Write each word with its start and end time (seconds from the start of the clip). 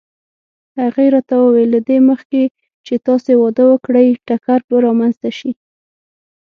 هغې 0.79 1.05
راته 1.15 1.35
وویل: 1.39 1.69
له 1.75 1.79
دې 1.87 1.97
مخکې 2.09 2.43
چې 2.85 2.93
تاسې 3.07 3.31
واده 3.41 3.63
وکړئ 3.67 4.07
ټکر 4.27 4.59
به 4.67 4.75
رامنځته 4.85 5.29
شي. 5.37 5.51